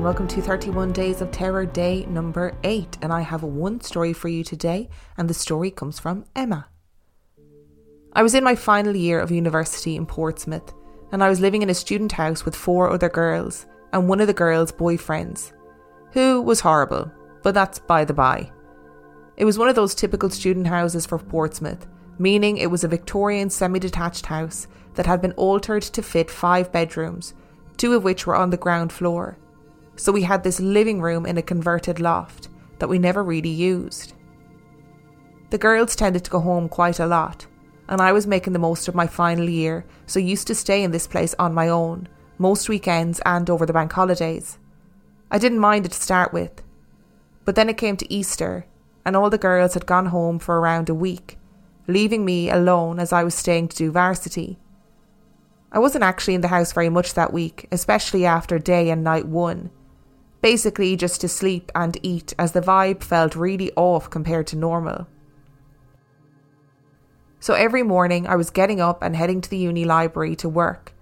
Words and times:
and 0.00 0.04
welcome 0.06 0.26
to 0.26 0.40
31 0.40 0.92
Days 0.92 1.20
of 1.20 1.30
Terror 1.30 1.66
Day 1.66 2.06
number 2.06 2.56
8. 2.64 2.96
And 3.02 3.12
I 3.12 3.20
have 3.20 3.42
one 3.42 3.82
story 3.82 4.14
for 4.14 4.28
you 4.28 4.42
today, 4.42 4.88
and 5.18 5.28
the 5.28 5.34
story 5.34 5.70
comes 5.70 5.98
from 5.98 6.24
Emma. 6.34 6.68
I 8.14 8.22
was 8.22 8.34
in 8.34 8.42
my 8.42 8.54
final 8.54 8.96
year 8.96 9.20
of 9.20 9.30
university 9.30 9.96
in 9.96 10.06
Portsmouth, 10.06 10.72
and 11.12 11.22
I 11.22 11.28
was 11.28 11.38
living 11.38 11.60
in 11.60 11.68
a 11.68 11.74
student 11.74 12.12
house 12.12 12.46
with 12.46 12.56
four 12.56 12.88
other 12.88 13.10
girls 13.10 13.66
and 13.92 14.08
one 14.08 14.22
of 14.22 14.26
the 14.26 14.32
girls' 14.32 14.72
boyfriends, 14.72 15.52
who 16.12 16.40
was 16.40 16.60
horrible, 16.60 17.12
but 17.42 17.52
that's 17.52 17.78
by 17.80 18.06
the 18.06 18.14
by. 18.14 18.50
It 19.36 19.44
was 19.44 19.58
one 19.58 19.68
of 19.68 19.74
those 19.74 19.94
typical 19.94 20.30
student 20.30 20.66
houses 20.66 21.04
for 21.04 21.18
Portsmouth, 21.18 21.86
meaning 22.18 22.56
it 22.56 22.70
was 22.70 22.84
a 22.84 22.88
Victorian 22.88 23.50
semi 23.50 23.78
detached 23.78 24.24
house 24.24 24.66
that 24.94 25.04
had 25.04 25.20
been 25.20 25.32
altered 25.32 25.82
to 25.82 26.02
fit 26.02 26.30
five 26.30 26.72
bedrooms, 26.72 27.34
two 27.76 27.92
of 27.92 28.02
which 28.02 28.26
were 28.26 28.34
on 28.34 28.48
the 28.48 28.56
ground 28.56 28.94
floor 28.94 29.36
so 29.96 30.12
we 30.12 30.22
had 30.22 30.42
this 30.42 30.60
living 30.60 31.00
room 31.00 31.26
in 31.26 31.38
a 31.38 31.42
converted 31.42 32.00
loft 32.00 32.48
that 32.78 32.88
we 32.88 32.98
never 32.98 33.22
really 33.22 33.50
used. 33.50 34.14
The 35.50 35.58
girls 35.58 35.96
tended 35.96 36.24
to 36.24 36.30
go 36.30 36.40
home 36.40 36.68
quite 36.68 37.00
a 37.00 37.06
lot, 37.06 37.46
and 37.88 38.00
I 38.00 38.12
was 38.12 38.26
making 38.26 38.52
the 38.52 38.58
most 38.58 38.88
of 38.88 38.94
my 38.94 39.06
final 39.06 39.48
year, 39.48 39.84
so 40.06 40.20
used 40.20 40.46
to 40.46 40.54
stay 40.54 40.82
in 40.82 40.92
this 40.92 41.06
place 41.06 41.34
on 41.38 41.52
my 41.52 41.68
own, 41.68 42.08
most 42.38 42.68
weekends 42.68 43.20
and 43.26 43.50
over 43.50 43.66
the 43.66 43.72
bank 43.72 43.92
holidays. 43.92 44.58
I 45.30 45.38
didn't 45.38 45.58
mind 45.58 45.86
it 45.86 45.92
to 45.92 46.00
start 46.00 46.32
with. 46.32 46.62
But 47.44 47.56
then 47.56 47.68
it 47.68 47.76
came 47.76 47.96
to 47.96 48.12
Easter, 48.12 48.66
and 49.04 49.16
all 49.16 49.28
the 49.28 49.38
girls 49.38 49.74
had 49.74 49.86
gone 49.86 50.06
home 50.06 50.38
for 50.38 50.60
around 50.60 50.88
a 50.88 50.94
week, 50.94 51.36
leaving 51.88 52.24
me 52.24 52.48
alone 52.48 53.00
as 53.00 53.12
I 53.12 53.24
was 53.24 53.34
staying 53.34 53.68
to 53.68 53.76
do 53.76 53.90
varsity. 53.90 54.58
I 55.72 55.78
wasn't 55.78 56.04
actually 56.04 56.34
in 56.34 56.40
the 56.40 56.48
house 56.48 56.72
very 56.72 56.88
much 56.88 57.14
that 57.14 57.32
week, 57.32 57.66
especially 57.72 58.24
after 58.24 58.58
day 58.58 58.90
and 58.90 59.02
night 59.02 59.26
one, 59.26 59.70
Basically, 60.42 60.96
just 60.96 61.20
to 61.20 61.28
sleep 61.28 61.70
and 61.74 61.98
eat, 62.02 62.32
as 62.38 62.52
the 62.52 62.62
vibe 62.62 63.02
felt 63.02 63.36
really 63.36 63.70
off 63.76 64.08
compared 64.08 64.46
to 64.48 64.56
normal. 64.56 65.06
So 67.40 67.54
every 67.54 67.82
morning 67.82 68.26
I 68.26 68.36
was 68.36 68.50
getting 68.50 68.80
up 68.80 69.02
and 69.02 69.16
heading 69.16 69.40
to 69.42 69.50
the 69.50 69.58
uni 69.58 69.84
library 69.84 70.34
to 70.36 70.48
work, 70.48 70.92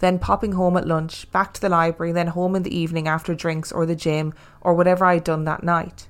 then 0.00 0.18
popping 0.18 0.52
home 0.52 0.76
at 0.76 0.86
lunch, 0.86 1.30
back 1.30 1.52
to 1.54 1.60
the 1.60 1.68
library, 1.68 2.12
then 2.12 2.28
home 2.28 2.56
in 2.56 2.62
the 2.62 2.76
evening 2.76 3.06
after 3.06 3.34
drinks 3.34 3.70
or 3.70 3.86
the 3.86 3.96
gym 3.96 4.34
or 4.60 4.74
whatever 4.74 5.04
I'd 5.04 5.24
done 5.24 5.44
that 5.44 5.62
night. 5.62 6.08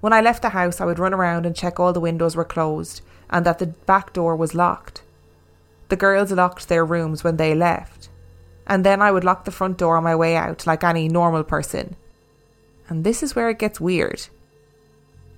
When 0.00 0.12
I 0.12 0.20
left 0.20 0.42
the 0.42 0.50
house, 0.50 0.82
I 0.82 0.84
would 0.84 0.98
run 0.98 1.14
around 1.14 1.46
and 1.46 1.56
check 1.56 1.80
all 1.80 1.94
the 1.94 2.00
windows 2.00 2.36
were 2.36 2.44
closed 2.44 3.00
and 3.30 3.44
that 3.46 3.58
the 3.58 3.66
back 3.66 4.12
door 4.12 4.36
was 4.36 4.54
locked. 4.54 5.02
The 5.88 5.96
girls 5.96 6.30
locked 6.30 6.68
their 6.68 6.84
rooms 6.84 7.24
when 7.24 7.36
they 7.36 7.54
left 7.54 8.10
and 8.66 8.84
then 8.84 9.02
I 9.02 9.10
would 9.10 9.24
lock 9.24 9.44
the 9.44 9.50
front 9.50 9.78
door 9.78 9.96
on 9.96 10.04
my 10.04 10.16
way 10.16 10.36
out 10.36 10.66
like 10.66 10.84
any 10.84 11.08
normal 11.08 11.44
person. 11.44 11.96
And 12.88 13.04
this 13.04 13.22
is 13.22 13.34
where 13.34 13.50
it 13.50 13.58
gets 13.58 13.80
weird. 13.80 14.26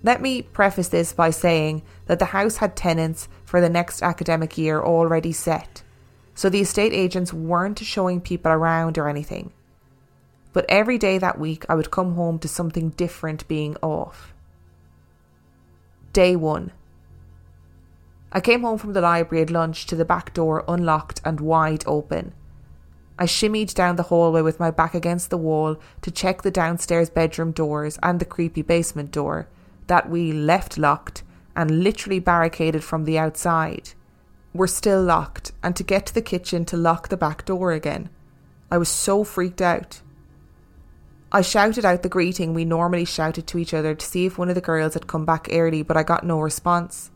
Let 0.03 0.21
me 0.21 0.43
preface 0.43 0.89
this 0.89 1.13
by 1.13 1.31
saying 1.31 1.83
that 2.07 2.19
the 2.19 2.27
house 2.27 2.59
had 2.59 2.77
tenants 2.77 3.29
for 3.45 3.61
the 3.61 3.69
next 3.69 4.03
academic 4.03 4.57
year 4.57 4.81
already 4.81 5.33
set, 5.33 5.83
so 6.35 6.49
the 6.49 6.61
estate 6.61 6.93
agents 6.93 7.33
weren't 7.33 7.79
showing 7.79 8.21
people 8.21 8.53
around 8.53 8.99
or 8.99 9.09
anything. 9.09 9.53
But 10.53 10.67
every 10.69 10.99
day 10.99 11.19
that 11.19 11.39
week, 11.39 11.65
I 11.69 11.75
would 11.75 11.91
come 11.91 12.15
home 12.15 12.39
to 12.41 12.49
something 12.49 12.91
different 12.91 13.49
being 13.49 13.77
off. 13.83 14.33
Day 16.13 16.37
1 16.37 16.73
I 18.33 18.41
came 18.41 18.63
home 18.63 18.79
from 18.79 18.93
the 18.93 19.01
library 19.01 19.43
at 19.43 19.51
lunch 19.51 19.87
to 19.87 19.97
the 19.97 20.05
back 20.05 20.33
door 20.33 20.65
unlocked 20.67 21.21
and 21.25 21.41
wide 21.41 21.85
open 21.87 22.33
I 23.19 23.25
shimmied 23.25 23.75
down 23.75 23.97
the 23.97 24.05
hallway 24.05 24.43
with 24.43 24.61
my 24.61 24.71
back 24.71 24.95
against 24.95 25.31
the 25.31 25.39
wall 25.39 25.77
to 26.03 26.11
check 26.11 26.43
the 26.43 26.51
downstairs 26.51 27.09
bedroom 27.09 27.53
doors 27.53 27.99
and 28.03 28.21
the 28.21 28.27
creepy 28.27 28.63
basement 28.63 29.11
door 29.11 29.49
that 29.87 30.11
we 30.11 30.33
left 30.33 30.77
locked 30.77 31.23
and 31.55 31.83
literally 31.83 32.19
barricaded 32.19 32.85
from 32.85 33.05
the 33.05 33.19
outside. 33.19 33.91
Were 34.53 34.67
still 34.67 35.03
locked, 35.03 35.53
and 35.63 35.77
to 35.77 35.83
get 35.83 36.07
to 36.07 36.15
the 36.15 36.23
kitchen 36.23 36.65
to 36.67 36.77
lock 36.77 37.09
the 37.09 37.17
back 37.17 37.45
door 37.45 37.73
again. 37.73 38.11
I 38.71 38.79
was 38.79 38.89
so 38.89 39.25
freaked 39.25 39.63
out. 39.63 40.01
I 41.33 41.43
shouted 41.43 41.85
out 41.85 42.03
the 42.03 42.09
greeting 42.09 42.53
we 42.53 42.65
normally 42.65 43.05
shouted 43.05 43.47
to 43.47 43.59
each 43.59 43.75
other 43.75 43.95
to 43.95 44.07
see 44.07 44.27
if 44.27 44.39
one 44.39 44.49
of 44.49 44.55
the 44.55 44.61
girls 44.61 44.95
had 44.95 45.07
come 45.07 45.25
back 45.25 45.49
early, 45.51 45.83
but 45.83 45.97
I 45.97 46.03
got 46.03 46.25
no 46.25 46.41
response, 46.41 47.11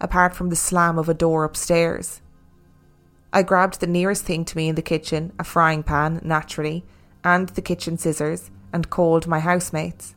apart 0.00 0.34
from 0.34 0.50
the 0.50 0.56
slam 0.56 0.98
of 0.98 1.08
a 1.08 1.14
door 1.14 1.44
upstairs. 1.44 2.21
I 3.32 3.42
grabbed 3.42 3.80
the 3.80 3.86
nearest 3.86 4.24
thing 4.24 4.44
to 4.44 4.56
me 4.56 4.68
in 4.68 4.74
the 4.74 4.82
kitchen, 4.82 5.32
a 5.38 5.44
frying 5.44 5.82
pan, 5.82 6.20
naturally, 6.22 6.84
and 7.24 7.48
the 7.50 7.62
kitchen 7.62 7.96
scissors, 7.96 8.50
and 8.72 8.90
called 8.90 9.26
my 9.26 9.40
housemates. 9.40 10.14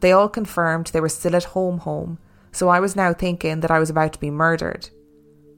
They 0.00 0.12
all 0.12 0.28
confirmed 0.28 0.86
they 0.86 1.00
were 1.00 1.08
still 1.08 1.34
at 1.34 1.44
home 1.44 1.78
home, 1.78 2.18
so 2.52 2.68
I 2.68 2.80
was 2.80 2.96
now 2.96 3.12
thinking 3.12 3.60
that 3.60 3.70
I 3.70 3.78
was 3.78 3.90
about 3.90 4.12
to 4.14 4.20
be 4.20 4.30
murdered. 4.30 4.90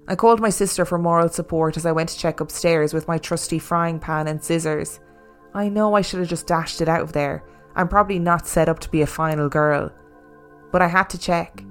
I 0.08 0.16
called 0.16 0.40
my 0.40 0.50
sister 0.50 0.84
for 0.84 0.98
moral 0.98 1.28
support 1.28 1.76
as 1.76 1.86
I 1.86 1.92
went 1.92 2.08
to 2.08 2.18
check 2.18 2.40
upstairs 2.40 2.92
with 2.92 3.06
my 3.06 3.18
trusty 3.18 3.58
frying 3.58 4.00
pan 4.00 4.26
and 4.26 4.42
scissors. 4.42 4.98
I 5.54 5.68
know 5.68 5.94
I 5.94 6.00
should 6.00 6.20
have 6.20 6.28
just 6.28 6.46
dashed 6.46 6.80
it 6.80 6.88
out 6.88 7.02
of 7.02 7.12
there. 7.12 7.44
I'm 7.76 7.88
probably 7.88 8.18
not 8.18 8.46
set 8.46 8.68
up 8.68 8.80
to 8.80 8.90
be 8.90 9.02
a 9.02 9.06
final 9.06 9.48
girl. 9.48 9.92
But 10.72 10.82
I 10.82 10.88
had 10.88 11.08
to 11.10 11.18
check. 11.18 11.62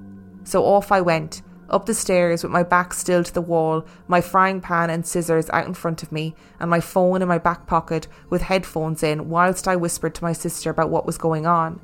So 0.44 0.64
off 0.64 0.90
I 0.90 1.00
went, 1.00 1.42
up 1.72 1.86
the 1.86 1.94
stairs 1.94 2.42
with 2.42 2.52
my 2.52 2.62
back 2.62 2.92
still 2.92 3.24
to 3.24 3.32
the 3.32 3.40
wall, 3.40 3.84
my 4.06 4.20
frying 4.20 4.60
pan 4.60 4.90
and 4.90 5.06
scissors 5.06 5.48
out 5.50 5.66
in 5.66 5.74
front 5.74 6.02
of 6.02 6.12
me, 6.12 6.34
and 6.60 6.68
my 6.68 6.80
phone 6.80 7.22
in 7.22 7.28
my 7.28 7.38
back 7.38 7.66
pocket 7.66 8.06
with 8.28 8.42
headphones 8.42 9.02
in, 9.02 9.28
whilst 9.28 9.66
I 9.66 9.76
whispered 9.76 10.14
to 10.16 10.24
my 10.24 10.32
sister 10.32 10.70
about 10.70 10.90
what 10.90 11.06
was 11.06 11.18
going 11.18 11.46
on. 11.46 11.80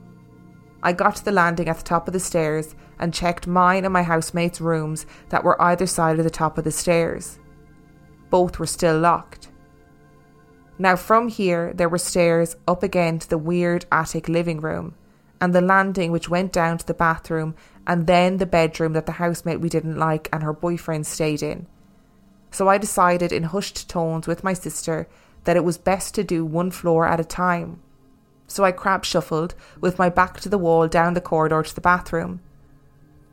I 0.83 0.93
got 0.93 1.17
to 1.17 1.25
the 1.25 1.33
landing 1.33 1.69
at 1.69 1.79
the 1.79 1.83
top 1.83 2.07
of 2.07 2.13
the 2.13 2.21
stairs 2.21 2.75
and 2.99 3.15
checked 3.15 3.47
mine 3.47 3.85
and 3.85 3.93
my 3.93 4.03
housemates' 4.03 4.61
rooms 4.61 5.07
that 5.31 5.43
were 5.43 5.61
either 5.61 5.87
side 5.87 6.19
of 6.19 6.25
the 6.25 6.31
top 6.31 6.59
of 6.59 6.65
the 6.65 6.71
stairs. 6.71 7.39
Both 8.31 8.59
were 8.59 8.67
still 8.67 8.99
locked. 8.99 9.49
Now, 10.79 10.95
from 10.95 11.29
here, 11.29 11.73
there 11.75 11.89
were 11.89 11.99
stairs 11.99 12.55
up 12.69 12.83
again 12.85 13.19
to 13.19 13.29
the 13.29 13.39
weird 13.39 13.87
attic 13.91 14.29
living 14.29 14.61
room, 14.61 14.95
and 15.41 15.53
the 15.53 15.61
landing 15.61 16.13
which 16.13 16.29
went 16.29 16.53
down 16.53 16.79
to 16.79 16.87
the 16.87 16.95
bathroom 16.95 17.57
and 17.89 18.07
then 18.07 18.37
the 18.37 18.47
bedroom 18.47 18.93
that 18.93 19.07
the 19.07 19.13
housemate 19.13 19.61
we 19.61 19.71
didn't 19.71 19.97
like 19.97 20.29
and 20.31 20.43
her 20.43 20.53
boyfriend 20.53 21.07
stayed 21.07 21.43
in. 21.43 21.67
So 22.51 22.69
I 22.69 22.77
decided 22.77 23.33
in 23.33 23.45
hushed 23.45 23.89
tones 23.89 24.27
with 24.27 24.45
my 24.45 24.53
sister 24.53 25.09
that 25.45 25.57
it 25.57 25.65
was 25.65 25.79
best 25.79 26.15
to 26.15 26.23
do 26.23 26.45
one 26.45 26.71
floor 26.71 27.07
at 27.07 27.19
a 27.19 27.25
time. 27.25 27.81
So 28.47 28.63
I 28.63 28.73
crab 28.73 29.07
shuffled 29.07 29.55
with 29.81 29.99
my 29.99 30.11
back 30.11 30.39
to 30.41 30.51
the 30.51 30.59
wall 30.59 30.87
down 30.87 31.15
the 31.15 31.23
corridor 31.23 31.63
to 31.63 31.75
the 31.75 31.81
bathroom. 31.81 32.41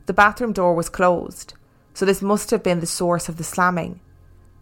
The 0.06 0.14
bathroom 0.14 0.54
door 0.54 0.74
was 0.74 0.88
closed, 0.88 1.52
so 1.92 2.06
this 2.06 2.22
must 2.22 2.50
have 2.50 2.62
been 2.62 2.80
the 2.80 2.86
source 2.86 3.28
of 3.28 3.36
the 3.36 3.44
slamming. 3.44 4.00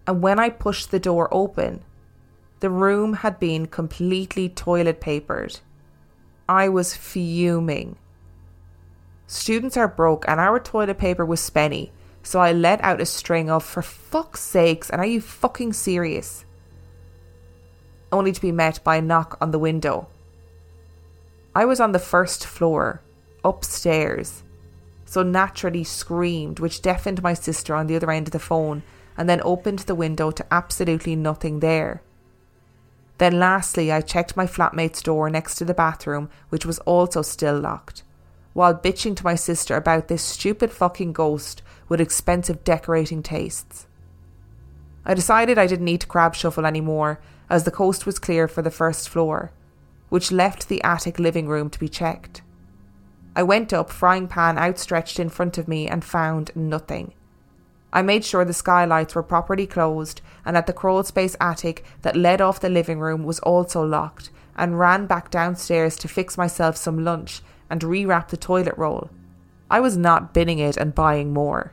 And 0.07 0.23
when 0.23 0.41
I 0.41 0.51
pushed 0.51 0.91
the 0.91 1.01
door 1.01 1.29
open, 1.33 1.85
the 2.61 2.71
room 2.71 3.15
had 3.15 3.39
been 3.39 3.67
completely 3.67 4.49
toilet 4.49 5.01
papered. 5.01 5.61
I 6.49 6.69
was 6.69 6.97
fuming. 6.97 7.97
Students 9.27 9.77
are 9.77 9.89
broke 9.89 10.25
and 10.29 10.39
our 10.39 10.61
toilet 10.61 10.99
paper 10.99 11.25
was 11.25 11.41
spenny, 11.41 11.91
so 12.23 12.41
I 12.41 12.53
let 12.53 12.83
out 12.83 13.01
a 13.01 13.07
string 13.07 13.51
of, 13.51 13.65
for 13.65 13.83
fuck's 13.83 14.41
sakes, 14.41 14.91
and 14.91 15.01
are 15.01 15.07
you 15.07 15.21
fucking 15.21 15.73
serious? 15.73 16.45
Only 18.13 18.33
to 18.33 18.41
be 18.41 18.53
met 18.53 18.85
by 18.85 18.97
a 18.97 19.03
knock 19.03 19.37
on 19.41 19.51
the 19.51 19.59
window. 19.59 20.09
I 21.55 21.65
was 21.65 21.81
on 21.81 21.93
the 21.93 21.99
first 21.99 22.47
floor, 22.47 23.01
upstairs, 23.45 24.43
so 25.07 25.23
naturally 25.23 25.85
screamed, 25.85 26.61
which 26.61 26.83
deafened 26.83 27.23
my 27.23 27.35
sister 27.35 27.75
on 27.75 27.87
the 27.87 27.97
other 27.97 28.11
end 28.11 28.29
of 28.29 28.33
the 28.33 28.39
phone, 28.39 28.83
and 29.17 29.29
then 29.29 29.41
opened 29.43 29.81
the 29.81 29.95
window 29.95 30.31
to 30.33 30.47
absolutely 30.51 31.17
nothing 31.17 31.61
there. 31.61 32.03
Then, 33.19 33.39
lastly, 33.39 33.93
I 33.93 34.01
checked 34.01 34.37
my 34.37 34.47
flatmate's 34.47 35.01
door 35.01 35.31
next 35.31 35.55
to 35.57 35.65
the 35.65 35.75
bathroom, 35.75 36.29
which 36.49 36.67
was 36.67 36.81
also 36.81 37.23
still 37.23 37.59
locked 37.59 38.03
while 38.55 38.75
bitching 38.75 39.15
to 39.17 39.25
my 39.25 39.35
sister 39.35 39.77
about 39.77 40.09
this 40.09 40.23
stupid 40.23 40.73
fucking 40.73 41.13
ghost 41.13 41.63
with 41.89 42.01
expensive 42.01 42.65
decorating 42.65 43.23
tastes. 43.23 43.87
I 45.05 45.13
decided 45.13 45.59
I 45.59 45.67
didn't 45.67 45.85
need 45.85 46.01
to 46.01 46.07
crab 46.07 46.35
shuffle 46.35 46.65
anymore, 46.65 47.21
as 47.51 47.65
the 47.65 47.71
coast 47.71 48.07
was 48.07 48.19
clear 48.19 48.49
for 48.49 48.63
the 48.63 48.71
first 48.71 49.09
floor, 49.09 49.53
which 50.09 50.33
left 50.33 50.69
the 50.69 50.83
attic 50.83 51.19
living 51.19 51.47
room 51.47 51.69
to 51.69 51.79
be 51.79 51.89
checked. 51.89 52.41
I 53.37 53.43
went 53.43 53.73
up, 53.73 53.91
frying 53.91 54.29
pan 54.29 54.57
outstretched 54.57 55.19
in 55.19 55.29
front 55.29 55.59
of 55.59 55.69
me, 55.69 55.89
and 55.89 56.05
found 56.05 56.53
nothing. 56.55 57.13
I 57.93 58.03
made 58.03 58.25
sure 58.25 58.45
the 58.45 58.55
skylights 58.55 59.15
were 59.15 59.23
properly 59.23 59.67
closed 59.67 60.21
and 60.45 60.57
that 60.57 60.67
the 60.67 60.73
crawl 60.73 61.03
space 61.05 61.37
attic 61.41 61.85
that 62.03 62.17
led 62.17 62.41
off 62.41 62.61
the 62.61 62.69
living 62.69 62.99
room 62.99 63.25
was 63.25 63.41
also 63.41 63.85
locked, 63.85 64.31
and 64.57 64.79
ran 64.79 65.07
back 65.07 65.31
downstairs 65.31 65.97
to 65.97 66.09
fix 66.09 66.39
myself 66.39 66.77
some 66.77 67.05
lunch 67.05 67.43
and 67.71 67.81
rewrap 67.81 68.29
the 68.29 68.37
toilet 68.37 68.75
roll. 68.77 69.11
I 69.71 69.81
was 69.81 69.97
not 69.97 70.35
binning 70.35 70.59
it 70.59 70.77
and 70.77 70.95
buying 70.95 71.33
more. 71.33 71.73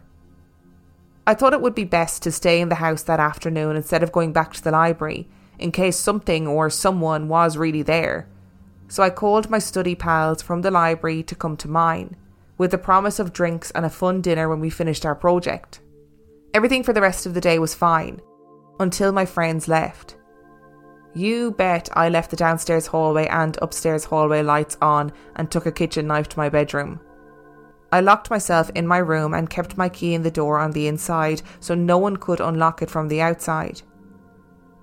I 1.27 1.33
thought 1.33 1.53
it 1.53 1.61
would 1.61 1.75
be 1.75 1.83
best 1.83 2.23
to 2.23 2.31
stay 2.31 2.59
in 2.59 2.69
the 2.69 2.75
house 2.75 3.03
that 3.03 3.19
afternoon 3.19 3.75
instead 3.75 4.01
of 4.01 4.11
going 4.11 4.33
back 4.33 4.53
to 4.53 4.63
the 4.63 4.71
library, 4.71 5.27
in 5.59 5.71
case 5.71 5.97
something 5.97 6.47
or 6.47 6.69
someone 6.69 7.27
was 7.27 7.57
really 7.57 7.83
there. 7.83 8.27
So 8.87 9.03
I 9.03 9.09
called 9.09 9.49
my 9.49 9.59
study 9.59 9.95
pals 9.95 10.41
from 10.41 10.61
the 10.61 10.71
library 10.71 11.23
to 11.23 11.35
come 11.35 11.55
to 11.57 11.67
mine, 11.67 12.15
with 12.57 12.71
the 12.71 12.77
promise 12.77 13.19
of 13.19 13.33
drinks 13.33 13.71
and 13.71 13.85
a 13.85 13.89
fun 13.89 14.21
dinner 14.21 14.49
when 14.49 14.59
we 14.59 14.69
finished 14.69 15.05
our 15.05 15.15
project. 15.15 15.79
Everything 16.53 16.83
for 16.83 16.91
the 16.91 17.01
rest 17.01 17.25
of 17.25 17.33
the 17.33 17.41
day 17.41 17.59
was 17.59 17.75
fine, 17.75 18.19
until 18.79 19.11
my 19.11 19.25
friends 19.25 19.67
left. 19.67 20.15
You 21.13 21.51
bet 21.51 21.89
I 21.93 22.07
left 22.07 22.31
the 22.31 22.37
downstairs 22.37 22.87
hallway 22.87 23.27
and 23.27 23.57
upstairs 23.61 24.05
hallway 24.05 24.43
lights 24.43 24.77
on 24.81 25.11
and 25.35 25.51
took 25.51 25.65
a 25.65 25.71
kitchen 25.71 26.07
knife 26.07 26.29
to 26.29 26.39
my 26.39 26.47
bedroom. 26.47 27.01
I 27.91 27.99
locked 27.99 28.29
myself 28.29 28.69
in 28.69 28.87
my 28.87 28.99
room 28.99 29.33
and 29.33 29.49
kept 29.49 29.77
my 29.77 29.89
key 29.89 30.13
in 30.13 30.21
the 30.21 30.31
door 30.31 30.57
on 30.57 30.71
the 30.71 30.87
inside 30.87 31.41
so 31.59 31.75
no 31.75 31.97
one 31.97 32.15
could 32.15 32.39
unlock 32.39 32.81
it 32.81 32.89
from 32.89 33.09
the 33.09 33.19
outside. 33.21 33.81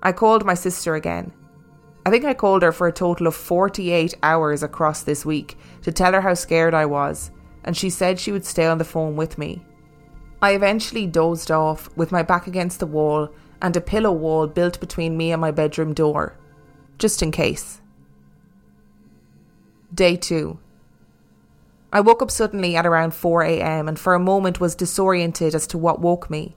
I 0.03 0.11
called 0.11 0.45
my 0.45 0.53
sister 0.53 0.93
again. 0.93 1.33
I 2.05 2.11
think 2.11 2.23
I 2.23 2.35
called 2.35 2.61
her 2.61 2.71
for 2.71 2.87
a 2.87 2.93
total 2.93 3.25
of 3.25 3.35
48 3.35 4.13
hours 4.21 4.61
across 4.61 5.01
this 5.01 5.25
week 5.25 5.57
to 5.81 5.91
tell 5.91 6.13
her 6.13 6.21
how 6.21 6.35
scared 6.35 6.75
I 6.75 6.85
was, 6.85 7.31
and 7.63 7.75
she 7.75 7.89
said 7.89 8.19
she 8.19 8.31
would 8.31 8.45
stay 8.45 8.67
on 8.67 8.77
the 8.77 8.85
phone 8.85 9.15
with 9.15 9.37
me. 9.37 9.65
I 10.41 10.51
eventually 10.51 11.07
dozed 11.07 11.51
off 11.51 11.89
with 11.97 12.11
my 12.11 12.23
back 12.23 12.47
against 12.47 12.79
the 12.79 12.85
wall 12.85 13.29
and 13.61 13.75
a 13.75 13.81
pillow 13.81 14.11
wall 14.11 14.47
built 14.47 14.79
between 14.79 15.17
me 15.17 15.31
and 15.31 15.41
my 15.41 15.51
bedroom 15.51 15.93
door, 15.93 16.37
just 16.97 17.21
in 17.21 17.31
case. 17.31 17.81
Day 19.93 20.15
2 20.15 20.59
I 21.91 22.01
woke 22.01 22.21
up 22.21 22.29
suddenly 22.29 22.75
at 22.75 22.85
around 22.85 23.13
4am 23.13 23.87
and 23.87 23.99
for 23.99 24.13
a 24.13 24.19
moment 24.19 24.59
was 24.59 24.75
disoriented 24.75 25.55
as 25.55 25.65
to 25.67 25.77
what 25.77 25.99
woke 25.99 26.29
me. 26.29 26.55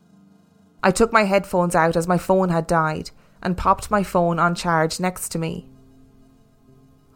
I 0.83 0.91
took 0.91 1.13
my 1.13 1.25
headphones 1.25 1.75
out 1.75 1.97
as 1.97 2.07
my 2.07 2.19
phone 2.19 2.51
had 2.51 2.67
died 2.67 3.11
and 3.43 3.57
popped 3.57 3.91
my 3.91 4.03
phone 4.03 4.39
on 4.39 4.55
charge 4.55 5.01
next 5.01 5.31
to 5.31 5.39
me. 5.39 5.69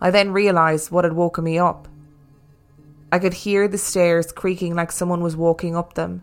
I 0.00 0.10
then 0.10 0.32
realised 0.32 0.90
what 0.90 1.04
had 1.04 1.12
woken 1.12 1.44
me 1.44 1.58
up. 1.58 1.88
I 3.12 3.18
could 3.18 3.34
hear 3.34 3.68
the 3.68 3.78
stairs 3.78 4.32
creaking 4.32 4.74
like 4.74 4.92
someone 4.92 5.22
was 5.22 5.36
walking 5.36 5.76
up 5.76 5.94
them. 5.94 6.22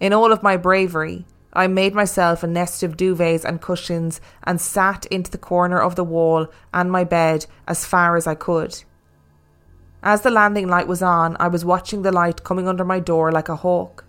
In 0.00 0.12
all 0.12 0.32
of 0.32 0.42
my 0.42 0.56
bravery, 0.56 1.26
I 1.54 1.66
made 1.66 1.94
myself 1.94 2.42
a 2.42 2.46
nest 2.46 2.82
of 2.82 2.96
duvets 2.96 3.44
and 3.44 3.60
cushions 3.60 4.20
and 4.44 4.60
sat 4.60 5.04
into 5.06 5.30
the 5.30 5.38
corner 5.38 5.80
of 5.80 5.96
the 5.96 6.04
wall 6.04 6.46
and 6.72 6.90
my 6.90 7.04
bed 7.04 7.46
as 7.68 7.84
far 7.84 8.16
as 8.16 8.26
I 8.26 8.34
could. 8.34 8.82
As 10.02 10.22
the 10.22 10.30
landing 10.30 10.66
light 10.66 10.88
was 10.88 11.02
on, 11.02 11.36
I 11.38 11.48
was 11.48 11.64
watching 11.64 12.02
the 12.02 12.10
light 12.10 12.42
coming 12.42 12.66
under 12.66 12.84
my 12.84 13.00
door 13.00 13.30
like 13.30 13.50
a 13.50 13.56
hawk. 13.56 14.04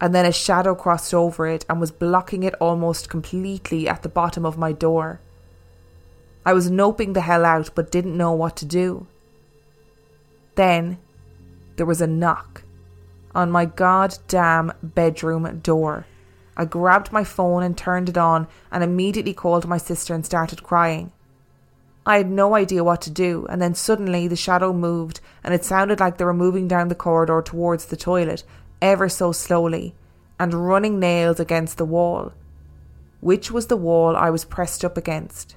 And 0.00 0.14
then 0.14 0.24
a 0.24 0.32
shadow 0.32 0.74
crossed 0.74 1.12
over 1.12 1.46
it 1.46 1.64
and 1.68 1.78
was 1.78 1.92
blocking 1.92 2.42
it 2.42 2.54
almost 2.54 3.10
completely 3.10 3.86
at 3.86 4.02
the 4.02 4.08
bottom 4.08 4.46
of 4.46 4.58
my 4.58 4.72
door. 4.72 5.20
I 6.46 6.54
was 6.54 6.70
noping 6.70 7.14
the 7.14 7.20
hell 7.20 7.44
out 7.44 7.70
but 7.74 7.92
didn't 7.92 8.16
know 8.16 8.32
what 8.32 8.56
to 8.56 8.64
do. 8.64 9.06
Then 10.56 10.98
there 11.76 11.86
was 11.86 12.00
a 12.00 12.06
knock 12.06 12.62
on 13.34 13.50
my 13.50 13.66
goddamn 13.66 14.72
bedroom 14.82 15.60
door. 15.60 16.06
I 16.56 16.64
grabbed 16.64 17.12
my 17.12 17.24
phone 17.24 17.62
and 17.62 17.76
turned 17.76 18.08
it 18.08 18.18
on 18.18 18.46
and 18.70 18.84
immediately 18.84 19.34
called 19.34 19.66
my 19.66 19.78
sister 19.78 20.14
and 20.14 20.24
started 20.24 20.62
crying. 20.62 21.12
I 22.06 22.18
had 22.18 22.30
no 22.30 22.54
idea 22.54 22.84
what 22.84 23.00
to 23.02 23.10
do, 23.10 23.46
and 23.48 23.62
then 23.62 23.74
suddenly 23.74 24.28
the 24.28 24.36
shadow 24.36 24.72
moved, 24.72 25.20
and 25.42 25.54
it 25.54 25.64
sounded 25.64 26.00
like 26.00 26.18
they 26.18 26.24
were 26.24 26.34
moving 26.34 26.68
down 26.68 26.88
the 26.88 26.94
corridor 26.94 27.40
towards 27.40 27.86
the 27.86 27.96
toilet, 27.96 28.44
ever 28.82 29.08
so 29.08 29.32
slowly, 29.32 29.94
and 30.38 30.52
running 30.52 31.00
nails 31.00 31.40
against 31.40 31.78
the 31.78 31.84
wall. 31.86 32.32
Which 33.20 33.50
was 33.50 33.68
the 33.68 33.76
wall 33.76 34.16
I 34.16 34.28
was 34.28 34.44
pressed 34.44 34.84
up 34.84 34.98
against? 34.98 35.56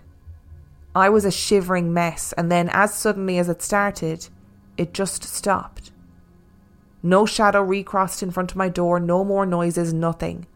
I 0.96 1.10
was 1.10 1.26
a 1.26 1.32
shivering 1.32 1.94
mess, 1.94 2.34
and 2.38 2.50
then, 2.50 2.70
as 2.70 2.94
suddenly 2.94 3.38
as 3.38 3.50
it 3.50 3.62
started, 3.62 4.30
it 4.78 4.94
just 4.94 5.24
stopped. 5.24 5.92
No 7.04 7.26
shadow 7.26 7.62
recrossed 7.62 8.24
in 8.24 8.32
front 8.32 8.52
of 8.52 8.58
my 8.58 8.70
door, 8.70 9.02
no 9.02 9.26
more 9.26 9.46
noises, 9.46 9.94
nothing. 9.94 10.48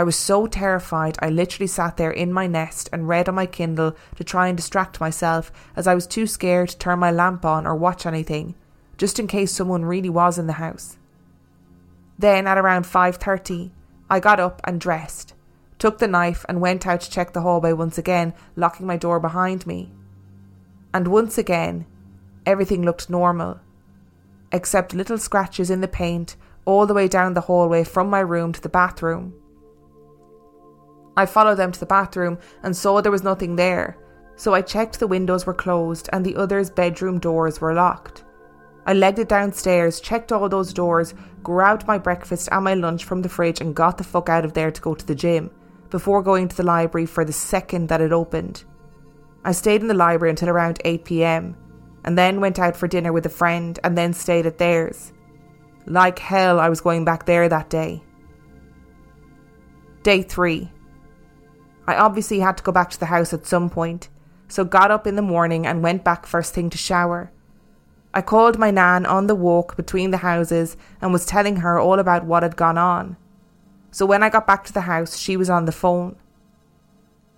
I 0.00 0.02
was 0.02 0.16
so 0.16 0.46
terrified 0.46 1.18
I 1.20 1.28
literally 1.28 1.66
sat 1.66 1.98
there 1.98 2.10
in 2.10 2.32
my 2.32 2.46
nest 2.46 2.88
and 2.90 3.06
read 3.06 3.28
on 3.28 3.34
my 3.34 3.44
Kindle 3.44 3.94
to 4.16 4.24
try 4.24 4.48
and 4.48 4.56
distract 4.56 4.98
myself 4.98 5.52
as 5.76 5.86
I 5.86 5.94
was 5.94 6.06
too 6.06 6.26
scared 6.26 6.70
to 6.70 6.78
turn 6.78 6.98
my 7.00 7.10
lamp 7.10 7.44
on 7.44 7.66
or 7.66 7.76
watch 7.76 8.06
anything, 8.06 8.54
just 8.96 9.18
in 9.18 9.26
case 9.26 9.52
someone 9.52 9.84
really 9.84 10.08
was 10.08 10.38
in 10.38 10.46
the 10.46 10.54
house. 10.54 10.96
Then 12.18 12.46
at 12.46 12.56
around 12.56 12.86
5:30, 12.86 13.72
I 14.08 14.20
got 14.20 14.40
up 14.40 14.62
and 14.64 14.80
dressed, 14.80 15.34
took 15.78 15.98
the 15.98 16.08
knife 16.08 16.46
and 16.48 16.62
went 16.62 16.86
out 16.86 17.02
to 17.02 17.10
check 17.10 17.34
the 17.34 17.42
hallway 17.42 17.74
once 17.74 17.98
again, 17.98 18.32
locking 18.56 18.86
my 18.86 18.96
door 18.96 19.20
behind 19.20 19.66
me. 19.66 19.92
And 20.94 21.08
once 21.08 21.36
again, 21.36 21.84
everything 22.46 22.84
looked 22.84 23.10
normal, 23.10 23.60
except 24.50 24.94
little 24.94 25.18
scratches 25.18 25.68
in 25.68 25.82
the 25.82 25.88
paint 25.88 26.36
all 26.64 26.86
the 26.86 26.94
way 26.94 27.06
down 27.06 27.34
the 27.34 27.42
hallway 27.42 27.84
from 27.84 28.08
my 28.08 28.20
room 28.20 28.54
to 28.54 28.62
the 28.62 28.70
bathroom. 28.70 29.34
I 31.20 31.26
followed 31.26 31.56
them 31.56 31.70
to 31.70 31.78
the 31.78 31.84
bathroom 31.84 32.38
and 32.62 32.74
saw 32.74 33.02
there 33.02 33.12
was 33.12 33.22
nothing 33.22 33.56
there, 33.56 33.98
so 34.36 34.54
I 34.54 34.62
checked 34.62 34.98
the 34.98 35.06
windows 35.06 35.44
were 35.44 35.52
closed 35.52 36.08
and 36.14 36.24
the 36.24 36.34
others' 36.34 36.70
bedroom 36.70 37.18
doors 37.18 37.60
were 37.60 37.74
locked. 37.74 38.24
I 38.86 38.94
legged 38.94 39.18
it 39.18 39.28
downstairs, 39.28 40.00
checked 40.00 40.32
all 40.32 40.48
those 40.48 40.72
doors, 40.72 41.12
grabbed 41.42 41.86
my 41.86 41.98
breakfast 41.98 42.48
and 42.50 42.64
my 42.64 42.72
lunch 42.72 43.04
from 43.04 43.20
the 43.20 43.28
fridge, 43.28 43.60
and 43.60 43.76
got 43.76 43.98
the 43.98 44.04
fuck 44.04 44.30
out 44.30 44.46
of 44.46 44.54
there 44.54 44.70
to 44.70 44.80
go 44.80 44.94
to 44.94 45.06
the 45.06 45.14
gym 45.14 45.50
before 45.90 46.22
going 46.22 46.48
to 46.48 46.56
the 46.56 46.62
library 46.62 47.04
for 47.04 47.22
the 47.22 47.34
second 47.34 47.90
that 47.90 48.00
it 48.00 48.12
opened. 48.12 48.64
I 49.44 49.52
stayed 49.52 49.82
in 49.82 49.88
the 49.88 49.94
library 49.94 50.30
until 50.30 50.48
around 50.48 50.80
8 50.86 51.04
pm 51.04 51.54
and 52.06 52.16
then 52.16 52.40
went 52.40 52.58
out 52.58 52.78
for 52.78 52.88
dinner 52.88 53.12
with 53.12 53.26
a 53.26 53.36
friend 53.40 53.78
and 53.84 53.98
then 53.98 54.14
stayed 54.14 54.46
at 54.46 54.56
theirs. 54.56 55.12
Like 55.84 56.18
hell, 56.18 56.58
I 56.58 56.70
was 56.70 56.80
going 56.80 57.04
back 57.04 57.26
there 57.26 57.46
that 57.46 57.68
day. 57.68 58.02
Day 60.02 60.22
3 60.22 60.72
I 61.90 61.96
obviously 61.96 62.38
had 62.38 62.56
to 62.56 62.62
go 62.62 62.70
back 62.70 62.90
to 62.90 63.00
the 63.00 63.06
house 63.06 63.32
at 63.32 63.46
some 63.46 63.68
point, 63.68 64.08
so 64.46 64.62
got 64.62 64.92
up 64.92 65.08
in 65.08 65.16
the 65.16 65.22
morning 65.22 65.66
and 65.66 65.82
went 65.82 66.04
back 66.04 66.24
first 66.24 66.54
thing 66.54 66.70
to 66.70 66.78
shower. 66.78 67.32
I 68.14 68.22
called 68.22 68.60
my 68.60 68.70
nan 68.70 69.06
on 69.06 69.26
the 69.26 69.34
walk 69.34 69.76
between 69.76 70.12
the 70.12 70.18
houses 70.18 70.76
and 71.02 71.12
was 71.12 71.26
telling 71.26 71.56
her 71.56 71.80
all 71.80 71.98
about 71.98 72.24
what 72.24 72.44
had 72.44 72.54
gone 72.54 72.78
on. 72.78 73.16
So 73.90 74.06
when 74.06 74.22
I 74.22 74.28
got 74.28 74.46
back 74.46 74.62
to 74.66 74.72
the 74.72 74.82
house, 74.82 75.16
she 75.16 75.36
was 75.36 75.50
on 75.50 75.64
the 75.64 75.72
phone. 75.72 76.14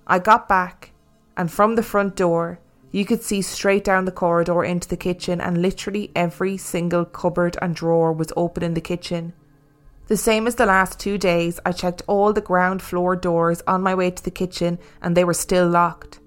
I 0.07 0.19
got 0.19 0.51
back, 0.51 0.93
and 1.35 1.51
from 1.51 1.75
the 1.75 1.83
front 1.83 2.15
door, 2.15 2.59
you 2.91 3.07
could 3.07 3.23
see 3.23 3.41
straight 3.41 3.85
down 3.85 4.05
the 4.05 4.13
corridor 4.13 4.63
into 4.63 4.87
the 4.87 4.99
kitchen, 4.99 5.41
and 5.41 5.63
literally 5.63 6.13
every 6.15 6.59
single 6.59 7.07
cupboard 7.07 7.57
and 7.63 7.75
drawer 7.75 8.13
was 8.13 8.35
open 8.37 8.63
in 8.63 8.75
the 8.75 8.83
kitchen. 8.83 9.33
The 10.09 10.17
same 10.17 10.47
as 10.47 10.57
the 10.57 10.67
last 10.67 10.99
two 10.99 11.17
days, 11.17 11.61
I 11.65 11.73
checked 11.73 12.03
all 12.07 12.33
the 12.33 12.41
ground 12.41 12.83
floor 12.83 13.17
doors 13.17 13.63
on 13.67 13.83
my 13.83 13.95
way 13.95 14.11
to 14.11 14.23
the 14.23 14.31
kitchen 14.31 14.79
and 15.01 15.17
they 15.17 15.25
were 15.25 15.35
still 15.35 15.69
locked. 15.69 16.21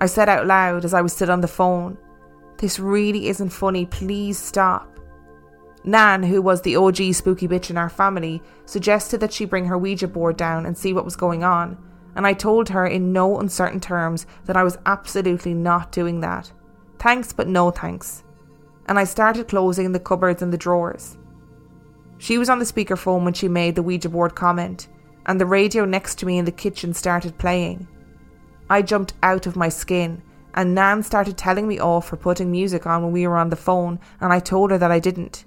I 0.00 0.06
said 0.06 0.28
out 0.28 0.46
loud 0.46 0.84
as 0.84 0.92
I 0.92 1.00
was 1.00 1.12
still 1.12 1.30
on 1.30 1.40
the 1.40 1.48
phone, 1.48 1.96
This 2.58 2.78
really 2.78 3.28
isn't 3.28 3.50
funny, 3.50 3.86
please 3.86 4.38
stop. 4.38 4.96
Nan, 5.84 6.22
who 6.24 6.42
was 6.42 6.62
the 6.62 6.76
OG 6.76 7.14
spooky 7.14 7.46
bitch 7.46 7.70
in 7.70 7.78
our 7.78 7.88
family, 7.88 8.42
suggested 8.66 9.20
that 9.20 9.32
she 9.32 9.44
bring 9.44 9.66
her 9.66 9.78
Ouija 9.78 10.08
board 10.08 10.36
down 10.36 10.66
and 10.66 10.76
see 10.76 10.92
what 10.92 11.04
was 11.04 11.16
going 11.16 11.44
on, 11.44 11.78
and 12.16 12.26
I 12.26 12.32
told 12.32 12.68
her 12.70 12.86
in 12.86 13.12
no 13.12 13.38
uncertain 13.38 13.78
terms 13.78 14.26
that 14.46 14.56
I 14.56 14.64
was 14.64 14.78
absolutely 14.84 15.54
not 15.54 15.92
doing 15.92 16.20
that. 16.20 16.50
Thanks, 16.98 17.32
but 17.32 17.46
no 17.46 17.70
thanks. 17.70 18.24
And 18.86 18.98
I 18.98 19.04
started 19.04 19.48
closing 19.48 19.92
the 19.92 20.00
cupboards 20.00 20.42
and 20.42 20.52
the 20.52 20.58
drawers. 20.58 21.16
She 22.18 22.38
was 22.38 22.48
on 22.48 22.58
the 22.58 22.64
speakerphone 22.64 23.24
when 23.24 23.34
she 23.34 23.48
made 23.48 23.74
the 23.74 23.82
Ouija 23.82 24.08
board 24.08 24.34
comment, 24.34 24.88
and 25.26 25.40
the 25.40 25.46
radio 25.46 25.84
next 25.84 26.18
to 26.18 26.26
me 26.26 26.38
in 26.38 26.44
the 26.44 26.52
kitchen 26.52 26.94
started 26.94 27.38
playing. 27.38 27.86
I 28.70 28.82
jumped 28.82 29.14
out 29.22 29.46
of 29.46 29.56
my 29.56 29.68
skin, 29.68 30.22
and 30.54 30.74
Nan 30.74 31.02
started 31.02 31.36
telling 31.36 31.68
me 31.68 31.78
off 31.78 32.08
for 32.08 32.16
putting 32.16 32.50
music 32.50 32.86
on 32.86 33.02
when 33.02 33.12
we 33.12 33.26
were 33.26 33.36
on 33.36 33.50
the 33.50 33.56
phone, 33.56 34.00
and 34.20 34.32
I 34.32 34.40
told 34.40 34.70
her 34.70 34.78
that 34.78 34.90
I 34.90 34.98
didn't. 34.98 35.44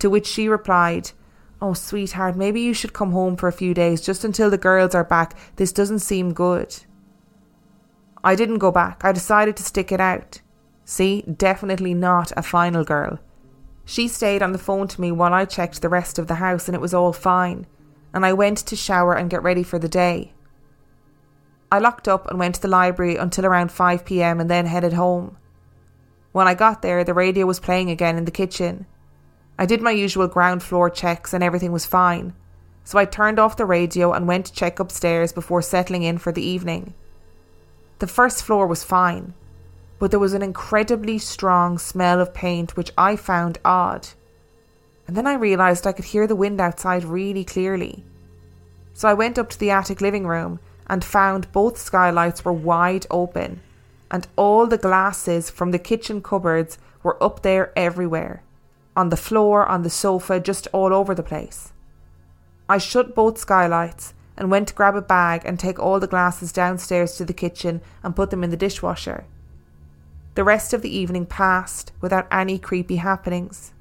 To 0.00 0.10
which 0.10 0.26
she 0.26 0.48
replied, 0.48 1.12
Oh, 1.62 1.72
sweetheart, 1.72 2.36
maybe 2.36 2.60
you 2.60 2.74
should 2.74 2.92
come 2.92 3.12
home 3.12 3.36
for 3.36 3.48
a 3.48 3.52
few 3.52 3.72
days 3.72 4.00
just 4.00 4.24
until 4.24 4.50
the 4.50 4.58
girls 4.58 4.94
are 4.94 5.04
back. 5.04 5.34
This 5.56 5.72
doesn't 5.72 6.00
seem 6.00 6.34
good. 6.34 6.76
I 8.22 8.34
didn't 8.34 8.58
go 8.58 8.70
back. 8.70 9.04
I 9.04 9.12
decided 9.12 9.56
to 9.56 9.62
stick 9.62 9.92
it 9.92 10.00
out. 10.00 10.40
See, 10.84 11.22
definitely 11.22 11.94
not 11.94 12.32
a 12.36 12.42
final 12.42 12.84
girl. 12.84 13.18
She 13.84 14.08
stayed 14.08 14.42
on 14.42 14.52
the 14.52 14.58
phone 14.58 14.88
to 14.88 15.00
me 15.00 15.12
while 15.12 15.34
I 15.34 15.44
checked 15.44 15.82
the 15.82 15.88
rest 15.88 16.18
of 16.18 16.26
the 16.26 16.36
house 16.36 16.68
and 16.68 16.74
it 16.74 16.80
was 16.80 16.94
all 16.94 17.12
fine, 17.12 17.66
and 18.12 18.24
I 18.24 18.32
went 18.32 18.58
to 18.58 18.76
shower 18.76 19.14
and 19.14 19.30
get 19.30 19.42
ready 19.42 19.62
for 19.62 19.78
the 19.78 19.88
day. 19.88 20.32
I 21.70 21.78
locked 21.78 22.08
up 22.08 22.28
and 22.28 22.38
went 22.38 22.54
to 22.56 22.62
the 22.62 22.68
library 22.68 23.16
until 23.16 23.44
around 23.44 23.72
5 23.72 24.04
pm 24.04 24.40
and 24.40 24.48
then 24.48 24.66
headed 24.66 24.92
home. 24.92 25.36
When 26.32 26.48
I 26.48 26.54
got 26.54 26.82
there, 26.82 27.04
the 27.04 27.14
radio 27.14 27.46
was 27.46 27.60
playing 27.60 27.90
again 27.90 28.16
in 28.16 28.24
the 28.24 28.30
kitchen. 28.30 28.86
I 29.58 29.66
did 29.66 29.82
my 29.82 29.90
usual 29.90 30.28
ground 30.28 30.62
floor 30.62 30.88
checks 30.90 31.32
and 31.32 31.44
everything 31.44 31.72
was 31.72 31.86
fine. 31.86 32.34
so 32.84 32.98
I 32.98 33.06
turned 33.06 33.38
off 33.38 33.56
the 33.56 33.64
radio 33.64 34.12
and 34.12 34.28
went 34.28 34.46
to 34.46 34.52
check 34.52 34.78
upstairs 34.78 35.32
before 35.32 35.62
settling 35.62 36.02
in 36.02 36.18
for 36.18 36.32
the 36.32 36.42
evening. 36.44 36.94
The 37.98 38.06
first 38.06 38.44
floor 38.44 38.66
was 38.66 38.84
fine, 38.84 39.32
but 39.98 40.10
there 40.10 40.20
was 40.20 40.34
an 40.34 40.42
incredibly 40.42 41.18
strong 41.18 41.78
smell 41.78 42.20
of 42.20 42.34
paint 42.34 42.76
which 42.76 42.92
I 42.96 43.16
found 43.16 43.58
odd. 43.64 44.08
And 45.06 45.16
then 45.16 45.26
I 45.26 45.34
realised 45.34 45.86
I 45.86 45.92
could 45.92 46.06
hear 46.06 46.26
the 46.26 46.36
wind 46.36 46.60
outside 46.60 47.04
really 47.04 47.44
clearly. 47.44 48.04
So 48.92 49.08
I 49.08 49.14
went 49.14 49.38
up 49.38 49.50
to 49.50 49.58
the 49.58 49.70
attic 49.70 50.00
living 50.00 50.26
room 50.26 50.60
and 50.86 51.04
found 51.04 51.52
both 51.52 51.78
skylights 51.78 52.44
were 52.44 52.52
wide 52.52 53.06
open, 53.10 53.60
and 54.10 54.26
all 54.36 54.66
the 54.66 54.78
glasses 54.78 55.50
from 55.50 55.70
the 55.70 55.78
kitchen 55.78 56.22
cupboards 56.22 56.78
were 57.02 57.22
up 57.22 57.42
there 57.42 57.72
everywhere 57.76 58.42
on 58.96 59.08
the 59.08 59.16
floor, 59.16 59.66
on 59.66 59.82
the 59.82 59.90
sofa, 59.90 60.40
just 60.40 60.68
all 60.72 60.92
over 60.92 61.14
the 61.14 61.22
place. 61.22 61.72
I 62.68 62.78
shut 62.78 63.14
both 63.14 63.38
skylights 63.38 64.14
and 64.36 64.50
went 64.50 64.68
to 64.68 64.74
grab 64.74 64.96
a 64.96 65.02
bag 65.02 65.42
and 65.44 65.58
take 65.58 65.78
all 65.78 66.00
the 66.00 66.06
glasses 66.06 66.52
downstairs 66.52 67.16
to 67.16 67.24
the 67.24 67.32
kitchen 67.32 67.80
and 68.02 68.16
put 68.16 68.30
them 68.30 68.44
in 68.44 68.50
the 68.50 68.56
dishwasher. 68.56 69.24
The 70.34 70.44
rest 70.44 70.72
of 70.72 70.82
the 70.82 70.94
evening 70.94 71.26
passed 71.26 71.92
without 72.00 72.26
any 72.30 72.58
creepy 72.58 72.96
happenings. 72.96 73.72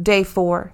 Day 0.00 0.24
4. 0.24 0.72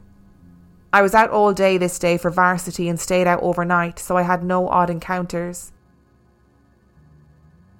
I 0.92 1.02
was 1.02 1.14
out 1.14 1.30
all 1.30 1.52
day 1.52 1.76
this 1.76 1.98
day 1.98 2.16
for 2.16 2.30
varsity 2.30 2.88
and 2.88 2.98
stayed 2.98 3.26
out 3.26 3.42
overnight, 3.42 3.98
so 3.98 4.16
I 4.16 4.22
had 4.22 4.42
no 4.42 4.68
odd 4.68 4.88
encounters. 4.88 5.72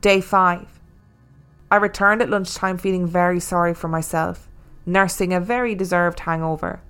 Day 0.02 0.20
5. 0.20 0.80
I 1.70 1.76
returned 1.76 2.20
at 2.20 2.28
lunchtime 2.28 2.76
feeling 2.76 3.06
very 3.06 3.40
sorry 3.40 3.72
for 3.72 3.88
myself, 3.88 4.50
nursing 4.84 5.32
a 5.32 5.40
very 5.40 5.74
deserved 5.74 6.20
hangover. 6.20 6.80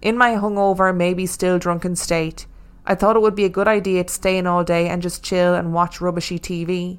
In 0.00 0.18
my 0.18 0.32
hungover, 0.32 0.94
maybe 0.94 1.26
still 1.26 1.60
drunken 1.60 1.94
state, 1.94 2.46
I 2.84 2.96
thought 2.96 3.14
it 3.14 3.22
would 3.22 3.36
be 3.36 3.44
a 3.44 3.48
good 3.48 3.68
idea 3.68 4.02
to 4.02 4.12
stay 4.12 4.36
in 4.36 4.48
all 4.48 4.64
day 4.64 4.88
and 4.88 5.00
just 5.00 5.22
chill 5.22 5.54
and 5.54 5.72
watch 5.72 6.00
rubbishy 6.00 6.40
TV. 6.40 6.98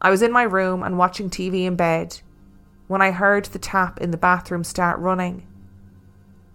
I 0.00 0.10
was 0.10 0.22
in 0.22 0.32
my 0.32 0.42
room 0.42 0.82
and 0.82 0.98
watching 0.98 1.30
TV 1.30 1.64
in 1.64 1.76
bed 1.76 2.20
when 2.86 3.02
I 3.02 3.10
heard 3.10 3.46
the 3.46 3.58
tap 3.58 4.00
in 4.00 4.10
the 4.10 4.16
bathroom 4.16 4.62
start 4.62 4.98
running. 5.00 5.46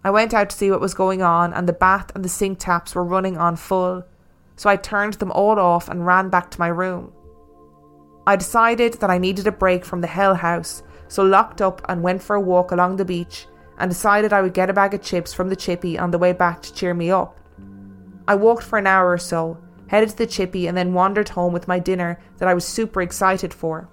I 0.04 0.12
went 0.12 0.34
out 0.34 0.50
to 0.50 0.56
see 0.56 0.72
what 0.72 0.82
was 0.82 0.94
going 0.94 1.22
on, 1.22 1.54
and 1.54 1.68
the 1.68 1.74
bath 1.74 2.12
and 2.16 2.26
the 2.26 2.30
sink 2.30 2.60
taps 2.60 2.96
were 2.96 3.04
running 3.04 3.38
on 3.38 3.56
full, 3.56 4.04
so 4.56 4.70
I 4.70 4.76
turned 4.76 5.16
them 5.16 5.32
all 5.32 5.60
off 5.60 5.90
and 5.90 6.06
ran 6.06 6.30
back 6.30 6.50
to 6.52 6.60
my 6.60 6.68
room. 6.68 7.12
I 8.26 8.36
decided 8.36 8.96
that 8.96 9.10
I 9.10 9.18
needed 9.18 9.48
a 9.48 9.52
break 9.52 9.86
from 9.86 10.02
the 10.02 10.08
hell 10.08 10.36
house, 10.36 10.84
so 11.08 11.24
locked 11.24 11.62
up 11.62 11.82
and 11.90 12.04
went 12.04 12.24
for 12.24 12.36
a 12.36 12.42
walk 12.42 12.72
along 12.72 12.96
the 12.96 13.06
beach 13.06 13.48
and 13.78 13.90
decided 13.90 14.32
I 14.32 14.42
would 14.42 14.54
get 14.54 14.70
a 14.70 14.74
bag 14.74 14.94
of 14.94 15.02
chips 15.02 15.34
from 15.34 15.50
the 15.50 15.56
chippy 15.56 15.98
on 15.98 16.12
the 16.12 16.20
way 16.20 16.34
back 16.34 16.62
to 16.62 16.74
cheer 16.74 16.94
me 16.94 17.12
up. 17.12 17.40
I 18.28 18.36
walked 18.36 18.64
for 18.64 18.78
an 18.78 18.88
hour 18.88 19.12
or 19.12 19.18
so, 19.18 19.58
headed 19.92 20.08
to 20.08 20.18
the 20.18 20.26
chippy, 20.26 20.68
and 20.68 20.78
then 20.78 20.94
wandered 20.94 21.28
home 21.28 21.52
with 21.52 21.68
my 21.68 21.78
dinner 21.78 22.18
that 22.38 22.48
I 22.48 22.54
was 22.54 22.64
super 22.64 23.02
excited 23.02 23.54
for. 23.54 23.90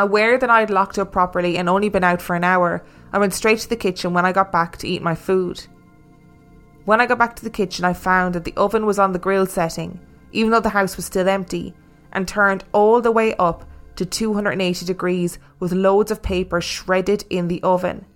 Aware 0.00 0.36
that 0.36 0.50
I 0.50 0.58
had 0.58 0.68
locked 0.68 0.98
up 0.98 1.12
properly 1.12 1.56
and 1.56 1.68
only 1.68 1.88
been 1.88 2.02
out 2.02 2.20
for 2.20 2.34
an 2.34 2.42
hour, 2.42 2.84
I 3.12 3.20
went 3.20 3.34
straight 3.34 3.60
to 3.60 3.68
the 3.68 3.76
kitchen 3.76 4.12
when 4.12 4.26
I 4.26 4.32
got 4.32 4.50
back 4.50 4.78
to 4.78 4.88
eat 4.88 5.00
my 5.00 5.14
food. 5.14 5.64
When 6.86 7.00
I 7.00 7.06
got 7.06 7.20
back 7.20 7.36
to 7.36 7.44
the 7.44 7.50
kitchen, 7.50 7.84
I 7.84 7.92
found 7.92 8.34
that 8.34 8.42
the 8.42 8.54
oven 8.56 8.84
was 8.84 8.98
on 8.98 9.12
the 9.12 9.20
grill 9.20 9.46
setting, 9.46 10.00
even 10.32 10.50
though 10.50 10.58
the 10.58 10.70
house 10.70 10.96
was 10.96 11.06
still 11.06 11.28
empty, 11.28 11.72
and 12.12 12.26
turned 12.26 12.64
all 12.72 13.00
the 13.00 13.12
way 13.12 13.36
up 13.36 13.64
to 13.94 14.04
280 14.04 14.84
degrees 14.84 15.38
with 15.60 15.70
loads 15.70 16.10
of 16.10 16.20
paper 16.20 16.60
shredded 16.60 17.24
in 17.30 17.46
the 17.46 17.62
oven. 17.62 18.06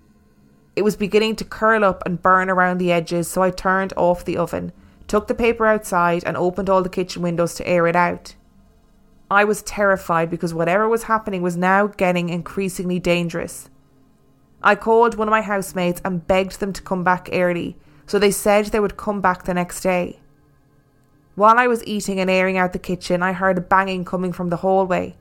It 0.74 0.82
was 0.82 0.96
beginning 0.96 1.36
to 1.36 1.44
curl 1.44 1.84
up 1.84 2.02
and 2.04 2.20
burn 2.20 2.50
around 2.50 2.78
the 2.78 2.90
edges, 2.90 3.28
so 3.28 3.44
I 3.44 3.50
turned 3.50 3.92
off 3.96 4.24
the 4.24 4.38
oven, 4.38 4.72
took 5.08 5.28
the 5.28 5.34
paper 5.34 5.66
outside, 5.66 6.24
and 6.24 6.36
opened 6.36 6.68
all 6.68 6.82
the 6.82 6.88
kitchen 6.88 7.22
windows 7.22 7.54
to 7.54 7.68
air 7.68 7.86
it 7.86 7.96
out. 7.96 8.34
I 9.30 9.44
was 9.44 9.62
terrified 9.62 10.30
because 10.30 10.54
whatever 10.54 10.88
was 10.88 11.04
happening 11.04 11.42
was 11.42 11.56
now 11.56 11.88
getting 11.88 12.28
increasingly 12.28 12.98
dangerous. 12.98 13.68
I 14.62 14.74
called 14.74 15.16
one 15.16 15.28
of 15.28 15.32
my 15.32 15.42
housemates 15.42 16.00
and 16.04 16.26
begged 16.26 16.60
them 16.60 16.72
to 16.72 16.82
come 16.82 17.04
back 17.04 17.28
early, 17.32 17.76
so 18.06 18.18
they 18.18 18.30
said 18.30 18.66
they 18.66 18.80
would 18.80 18.96
come 18.96 19.20
back 19.20 19.44
the 19.44 19.54
next 19.54 19.80
day. 19.80 20.20
While 21.34 21.58
I 21.58 21.66
was 21.66 21.84
eating 21.86 22.18
and 22.18 22.30
airing 22.30 22.56
out 22.56 22.72
the 22.72 22.78
kitchen, 22.78 23.22
I 23.22 23.32
heard 23.32 23.58
a 23.58 23.60
banging 23.60 24.04
coming 24.04 24.32
from 24.32 24.48
the 24.48 24.58
hallway. 24.58 25.16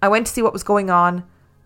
I 0.00 0.08
went 0.08 0.26
to 0.26 0.32
see 0.32 0.42
what 0.42 0.52
was 0.52 0.62
going 0.62 0.88
on, 0.88 1.24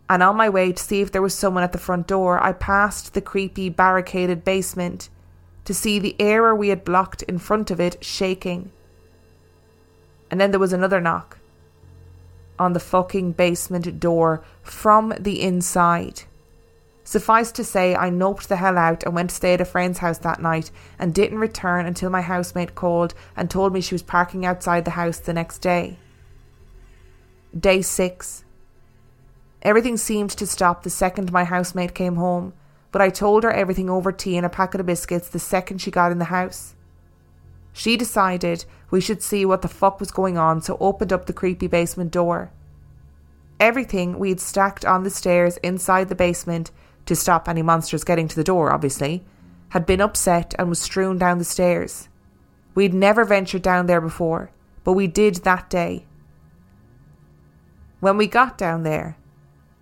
and 0.09 0.23
on 0.23 0.37
my 0.37 0.49
way 0.49 0.73
to 0.73 0.83
see 0.83 1.03
if 1.03 1.13
there 1.13 1.23
was 1.23 1.35
someone 1.35 1.63
at 1.63 1.73
the 1.73 1.79
front 1.79 2.07
door, 2.07 2.43
I 2.43 2.53
passed 2.53 3.15
the 3.15 3.21
creepy 3.21 3.69
barricaded 3.69 4.45
basement 4.45 5.09
to 5.71 5.75
see 5.75 6.01
the 6.01 6.17
area 6.19 6.53
we 6.53 6.71
had 6.71 6.85
blocked 6.85 7.23
in 7.23 7.39
front 7.39 7.71
of 7.71 7.79
it 7.79 8.05
shaking. 8.05 8.73
And 10.29 10.41
then 10.41 10.51
there 10.51 10.59
was 10.59 10.73
another 10.73 11.01
knock 11.01 11.39
on 12.59 12.73
the 12.73 12.81
fucking 12.81 13.31
basement 13.31 14.01
door 14.01 14.43
from 14.65 15.15
the 15.21 15.41
inside. 15.41 16.23
Suffice 17.05 17.53
to 17.53 17.63
say, 17.63 17.95
I 17.95 18.11
noped 18.11 18.49
the 18.49 18.57
hell 18.57 18.77
out 18.77 19.05
and 19.05 19.15
went 19.15 19.31
to 19.31 19.37
stay 19.37 19.55
at 19.55 19.61
a 19.61 19.65
friend's 19.65 20.01
house 20.01 20.19
that 20.19 20.43
night 20.43 20.73
and 20.99 21.15
didn't 21.15 21.39
return 21.39 21.87
until 21.87 22.11
my 22.11 22.23
housemate 22.23 22.75
called 22.75 23.15
and 23.37 23.49
told 23.49 23.73
me 23.73 23.81
she 23.81 23.95
was 23.95 24.03
parking 24.03 24.45
outside 24.45 24.85
the 24.85 24.99
house 24.99 25.21
the 25.21 25.33
next 25.33 25.61
day. 25.61 25.99
Day 27.57 27.81
6 27.81 28.43
Everything 29.63 29.97
seemed 29.97 30.31
to 30.31 30.49
stop 30.49 30.83
the 30.83 30.91
second 30.91 31.31
my 31.31 31.45
housemate 31.45 31.95
came 31.95 32.17
home, 32.17 32.55
but 32.93 33.01
I 33.01 33.11
told 33.11 33.45
her 33.45 33.53
everything 33.53 33.89
over 33.89 34.13
tea 34.13 34.37
and 34.37 34.45
a 34.45 34.51
packet 34.51 34.81
of 34.81 34.87
biscuits 34.87 35.29
the 35.29 35.39
second 35.39 35.79
she 35.79 35.91
got 35.91 36.13
in 36.13 36.19
the 36.19 36.27
house. 36.27 36.75
She 37.73 37.97
decided 37.97 38.65
we 38.91 39.01
should 39.01 39.23
see 39.23 39.45
what 39.45 39.63
the 39.63 39.69
fuck 39.69 40.01
was 40.01 40.11
going 40.11 40.37
on, 40.37 40.61
so 40.61 40.77
opened 40.81 41.13
up 41.13 41.27
the 41.27 41.33
creepy 41.33 41.67
basement 41.67 42.11
door. 42.11 42.51
Everything 43.61 44.19
we 44.19 44.31
had 44.31 44.41
stacked 44.41 44.85
on 44.85 45.05
the 45.05 45.11
stairs 45.11 45.57
inside 45.59 46.09
the 46.09 46.15
basement, 46.15 46.71
to 47.07 47.17
stop 47.17 47.49
any 47.49 47.63
monsters 47.63 48.05
getting 48.05 48.29
to 48.29 48.37
the 48.37 48.45
door, 48.45 48.73
obviously, 48.73 49.25
had 49.71 49.87
been 49.87 50.01
upset 50.01 50.55
and 50.59 50.69
was 50.69 50.81
strewn 50.81 51.19
down 51.19 51.39
the 51.39 51.45
stairs. 51.45 52.09
We'd 52.75 52.95
never 52.95 53.25
ventured 53.25 53.63
down 53.63 53.87
there 53.87 54.01
before, 54.01 54.51
but 54.85 54.93
we 54.93 55.07
did 55.07 55.37
that 55.37 55.69
day. 55.69 56.07
When 58.01 58.17
we 58.17 58.27
got 58.27 58.57
down 58.57 58.83
there, 58.83 59.17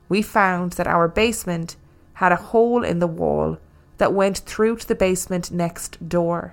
we 0.08 0.22
found 0.22 0.72
that 0.72 0.86
our 0.86 1.06
basement 1.06 1.76
had 2.18 2.32
a 2.32 2.46
hole 2.50 2.82
in 2.82 2.98
the 2.98 3.06
wall 3.06 3.56
that 3.98 4.12
went 4.12 4.38
through 4.38 4.74
to 4.76 4.88
the 4.88 4.94
basement 4.96 5.52
next 5.52 6.08
door. 6.08 6.52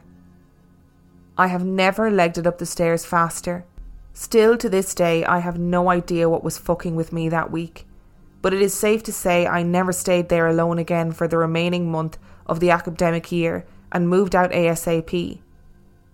I 1.40 1.48
have 1.48 1.66
never 1.66 2.12
legged 2.12 2.38
it 2.38 2.46
up 2.46 2.60
the 2.60 2.68
stairs 2.68 3.04
faster. 3.04 3.66
Still 4.14 4.58
to 4.58 4.70
this 4.70 4.94
day, 4.94 5.26
I 5.26 5.40
have 5.40 5.58
no 5.58 5.90
idea 5.90 6.30
what 6.30 6.44
was 6.44 6.60
fucking 6.60 6.96
with 6.96 7.12
me 7.12 7.30
that 7.30 7.50
week, 7.50 7.88
but 8.44 8.54
it 8.54 8.62
is 8.62 8.76
safe 8.76 9.02
to 9.04 9.12
say 9.12 9.48
I 9.48 9.64
never 9.64 9.92
stayed 9.92 10.30
there 10.30 10.46
alone 10.46 10.78
again 10.78 11.12
for 11.12 11.28
the 11.28 11.40
remaining 11.40 11.90
month 11.90 12.20
of 12.46 12.60
the 12.60 12.70
academic 12.70 13.32
year 13.32 13.66
and 13.92 14.08
moved 14.08 14.36
out 14.36 14.52
ASAP. 14.52 15.40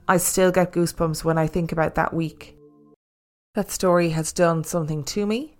I 0.07 0.15
still 0.15 0.51
get 0.53 0.71
goosebumps 0.71 1.25
when 1.25 1.37
I 1.37 1.47
think 1.47 1.73
about 1.73 1.95
that 1.95 2.13
week. 2.13 2.55
That 3.55 3.69
story 3.69 4.11
has 4.11 4.31
done 4.31 4.63
something 4.63 5.03
to 5.03 5.25
me, 5.25 5.57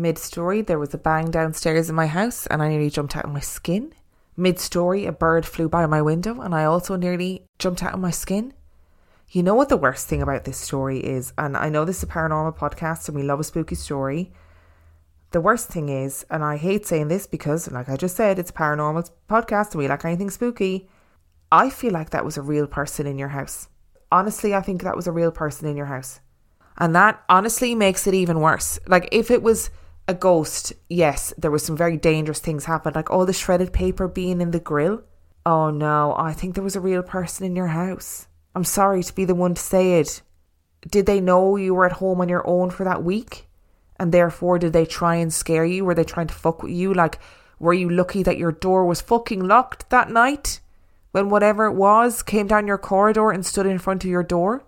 Mid 0.00 0.16
story, 0.16 0.62
there 0.62 0.78
was 0.78 0.94
a 0.94 0.98
bang 0.98 1.30
downstairs 1.30 1.90
in 1.90 1.94
my 1.94 2.06
house 2.06 2.46
and 2.46 2.62
I 2.62 2.70
nearly 2.70 2.88
jumped 2.88 3.14
out 3.18 3.26
of 3.26 3.32
my 3.32 3.40
skin. 3.40 3.92
Mid 4.34 4.58
story, 4.58 5.04
a 5.04 5.12
bird 5.12 5.44
flew 5.44 5.68
by 5.68 5.84
my 5.84 6.00
window 6.00 6.40
and 6.40 6.54
I 6.54 6.64
also 6.64 6.96
nearly 6.96 7.44
jumped 7.58 7.82
out 7.82 7.92
of 7.92 8.00
my 8.00 8.10
skin. 8.10 8.54
You 9.28 9.42
know 9.42 9.54
what 9.54 9.68
the 9.68 9.76
worst 9.76 10.06
thing 10.06 10.22
about 10.22 10.44
this 10.44 10.56
story 10.56 11.00
is, 11.00 11.34
and 11.36 11.54
I 11.54 11.68
know 11.68 11.84
this 11.84 11.98
is 11.98 12.04
a 12.04 12.06
paranormal 12.06 12.56
podcast 12.56 13.08
and 13.08 13.14
we 13.14 13.22
love 13.22 13.40
a 13.40 13.44
spooky 13.44 13.74
story. 13.74 14.32
The 15.32 15.42
worst 15.42 15.68
thing 15.68 15.90
is, 15.90 16.24
and 16.30 16.42
I 16.42 16.56
hate 16.56 16.86
saying 16.86 17.08
this 17.08 17.26
because, 17.26 17.70
like 17.70 17.90
I 17.90 17.98
just 17.98 18.16
said, 18.16 18.38
it's 18.38 18.48
a 18.50 18.54
paranormal 18.54 19.10
podcast 19.28 19.72
and 19.72 19.80
we 19.80 19.88
like 19.88 20.06
anything 20.06 20.30
spooky. 20.30 20.88
I 21.52 21.68
feel 21.68 21.92
like 21.92 22.08
that 22.08 22.24
was 22.24 22.38
a 22.38 22.42
real 22.42 22.66
person 22.66 23.06
in 23.06 23.18
your 23.18 23.28
house. 23.28 23.68
Honestly, 24.10 24.54
I 24.54 24.62
think 24.62 24.82
that 24.82 24.96
was 24.96 25.06
a 25.06 25.12
real 25.12 25.30
person 25.30 25.68
in 25.68 25.76
your 25.76 25.92
house. 25.92 26.20
And 26.78 26.96
that 26.96 27.22
honestly 27.28 27.74
makes 27.74 28.06
it 28.06 28.14
even 28.14 28.40
worse. 28.40 28.78
Like, 28.86 29.06
if 29.12 29.30
it 29.30 29.42
was 29.42 29.68
a 30.10 30.14
ghost, 30.14 30.72
yes, 30.88 31.32
there 31.38 31.50
was 31.50 31.64
some 31.64 31.76
very 31.76 31.96
dangerous 31.96 32.40
things 32.40 32.64
happened, 32.64 32.96
like 32.96 33.10
all 33.10 33.24
the 33.24 33.32
shredded 33.32 33.72
paper 33.72 34.08
being 34.08 34.40
in 34.40 34.50
the 34.50 34.60
grill. 34.60 35.02
Oh 35.46 35.70
no, 35.70 36.14
I 36.18 36.32
think 36.32 36.54
there 36.54 36.64
was 36.64 36.76
a 36.76 36.80
real 36.80 37.02
person 37.02 37.46
in 37.46 37.56
your 37.56 37.68
house. 37.68 38.26
I'm 38.54 38.64
sorry 38.64 39.02
to 39.02 39.14
be 39.14 39.24
the 39.24 39.34
one 39.34 39.54
to 39.54 39.62
say 39.62 40.00
it. 40.00 40.20
Did 40.88 41.06
they 41.06 41.20
know 41.20 41.56
you 41.56 41.74
were 41.74 41.86
at 41.86 41.92
home 41.92 42.20
on 42.20 42.28
your 42.28 42.46
own 42.46 42.70
for 42.70 42.84
that 42.84 43.04
week? 43.04 43.48
And 43.98 44.12
therefore, 44.12 44.58
did 44.58 44.72
they 44.72 44.84
try 44.84 45.16
and 45.16 45.32
scare 45.32 45.64
you? 45.64 45.84
Were 45.84 45.94
they 45.94 46.04
trying 46.04 46.26
to 46.26 46.34
fuck 46.34 46.62
with 46.62 46.72
you? 46.72 46.92
Like, 46.92 47.20
were 47.58 47.74
you 47.74 47.88
lucky 47.88 48.22
that 48.22 48.38
your 48.38 48.52
door 48.52 48.84
was 48.84 49.00
fucking 49.00 49.46
locked 49.46 49.90
that 49.90 50.10
night? 50.10 50.60
When 51.12 51.28
whatever 51.28 51.66
it 51.66 51.74
was 51.74 52.22
came 52.22 52.46
down 52.46 52.66
your 52.66 52.78
corridor 52.78 53.30
and 53.30 53.44
stood 53.46 53.66
in 53.66 53.78
front 53.78 54.04
of 54.04 54.10
your 54.10 54.22
door? 54.22 54.64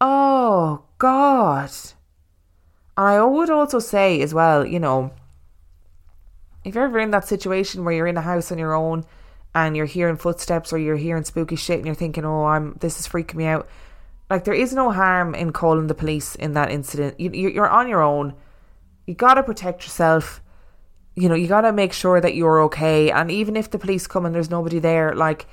Oh, 0.00 0.84
God. 0.98 1.70
I 2.96 3.22
would 3.22 3.50
also 3.50 3.78
say 3.78 4.20
as 4.22 4.32
well, 4.32 4.64
you 4.64 4.78
know, 4.78 5.12
if 6.64 6.74
you're 6.74 6.84
ever 6.84 6.98
in 6.98 7.10
that 7.10 7.28
situation 7.28 7.84
where 7.84 7.94
you're 7.94 8.06
in 8.06 8.16
a 8.16 8.22
house 8.22 8.50
on 8.52 8.58
your 8.58 8.74
own 8.74 9.04
and 9.54 9.76
you're 9.76 9.86
hearing 9.86 10.16
footsteps 10.16 10.72
or 10.72 10.78
you're 10.78 10.96
hearing 10.96 11.24
spooky 11.24 11.56
shit 11.56 11.78
and 11.78 11.86
you're 11.86 11.94
thinking, 11.94 12.24
oh, 12.24 12.44
I'm 12.44 12.76
this 12.80 12.98
is 12.98 13.06
freaking 13.06 13.36
me 13.36 13.46
out. 13.46 13.68
Like 14.30 14.44
there 14.44 14.54
is 14.54 14.72
no 14.72 14.90
harm 14.90 15.34
in 15.34 15.52
calling 15.52 15.86
the 15.86 15.94
police 15.94 16.34
in 16.34 16.54
that 16.54 16.70
incident. 16.70 17.20
You, 17.20 17.30
you're 17.30 17.68
on 17.68 17.88
your 17.88 18.02
own. 18.02 18.34
You 19.06 19.14
gotta 19.14 19.42
protect 19.42 19.82
yourself. 19.82 20.40
You 21.14 21.28
know, 21.28 21.34
you 21.34 21.46
gotta 21.46 21.72
make 21.72 21.92
sure 21.92 22.20
that 22.20 22.34
you're 22.34 22.62
okay. 22.62 23.10
And 23.10 23.30
even 23.30 23.56
if 23.56 23.70
the 23.70 23.78
police 23.78 24.06
come 24.06 24.24
and 24.24 24.34
there's 24.34 24.50
nobody 24.50 24.78
there, 24.78 25.14
like, 25.14 25.46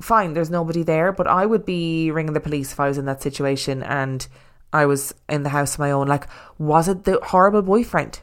fine, 0.00 0.34
there's 0.34 0.50
nobody 0.50 0.82
there. 0.82 1.12
But 1.12 1.28
I 1.28 1.46
would 1.46 1.64
be 1.64 2.10
ringing 2.10 2.34
the 2.34 2.40
police 2.40 2.72
if 2.72 2.80
I 2.80 2.88
was 2.88 2.98
in 2.98 3.06
that 3.06 3.22
situation 3.22 3.82
and 3.82 4.26
I 4.72 4.86
was 4.86 5.14
in 5.28 5.42
the 5.42 5.50
house 5.50 5.74
of 5.74 5.80
my 5.80 5.90
own. 5.90 6.06
Like, 6.06 6.26
was 6.58 6.88
it 6.88 7.04
the 7.04 7.18
horrible 7.22 7.62
boyfriend 7.62 8.20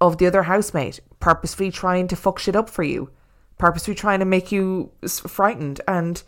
of 0.00 0.18
the 0.18 0.26
other 0.26 0.44
housemate 0.44 1.00
purposefully 1.20 1.70
trying 1.70 2.08
to 2.08 2.16
fuck 2.16 2.38
shit 2.38 2.56
up 2.56 2.68
for 2.68 2.82
you? 2.82 3.10
purposely 3.58 3.94
trying 3.94 4.18
to 4.18 4.24
make 4.24 4.52
you 4.52 4.90
frightened 5.06 5.80
and, 5.86 6.22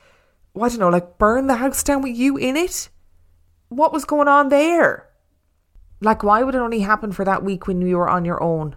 well, 0.55 0.67
I 0.67 0.69
don't 0.69 0.79
know, 0.79 0.89
like 0.89 1.19
burn 1.19 1.47
the 1.47 1.57
house 1.57 1.83
down 1.83 2.03
with 2.03 2.17
you 2.17 2.37
in 2.37 2.57
it? 2.57 2.89
What 3.69 3.93
was 3.93 4.05
going 4.05 4.29
on 4.29 4.49
there? 4.49 5.09
Like, 6.01 6.23
why 6.23 6.43
would 6.43 6.55
it 6.55 6.59
only 6.59 6.81
happen 6.81 7.13
for 7.13 7.25
that 7.25 7.43
week 7.43 7.67
when 7.67 7.81
you 7.81 7.97
were 7.97 8.09
on 8.09 8.25
your 8.25 8.43
own 8.43 8.77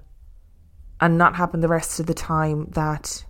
and 0.99 1.17
not 1.17 1.35
happen 1.35 1.59
the 1.59 1.67
rest 1.67 1.99
of 1.99 2.05
the 2.05 2.13
time 2.13 2.67
that 2.71 3.23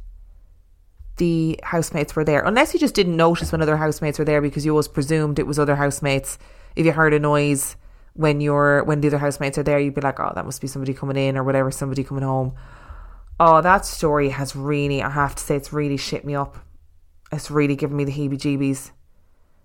the 1.18 1.60
housemates 1.64 2.16
were 2.16 2.24
there? 2.24 2.42
Unless 2.42 2.74
you 2.74 2.80
just 2.80 2.96
didn't 2.96 3.18
notice 3.18 3.52
when 3.52 3.62
other 3.62 3.78
housemates 3.78 4.20
were 4.20 4.26
there 4.26 4.42
because 4.42 4.66
you 4.66 4.72
always 4.72 4.88
presumed 4.88 5.40
it 5.40 5.48
was 5.48 5.60
other 5.60 5.76
housemates. 5.76 6.38
If 6.76 6.86
you 6.86 6.92
heard 6.92 7.14
a 7.14 7.20
noise 7.20 7.76
when 8.14 8.42
you're 8.42 8.84
when 8.84 9.02
the 9.02 9.08
other 9.08 9.18
housemates 9.18 9.58
are 9.58 9.64
there, 9.64 9.80
you'd 9.80 9.96
be 9.96 10.02
like, 10.02 10.20
oh, 10.20 10.32
that 10.36 10.46
must 10.46 10.62
be 10.62 10.68
somebody 10.68 10.94
coming 10.94 11.18
in 11.18 11.38
or 11.38 11.44
whatever, 11.44 11.72
somebody 11.72 12.04
coming 12.04 12.24
home. 12.24 12.54
Oh, 13.40 13.62
that 13.62 13.86
story 13.86 14.30
has 14.30 14.56
really, 14.56 15.02
I 15.02 15.10
have 15.10 15.36
to 15.36 15.44
say, 15.44 15.56
it's 15.56 15.72
really 15.72 15.98
shit 15.98 16.26
me 16.26 16.36
up. 16.36 16.58
It's 17.32 17.50
really 17.50 17.76
given 17.76 17.96
me 17.96 18.04
the 18.04 18.12
heebie 18.12 18.38
jeebies. 18.38 18.92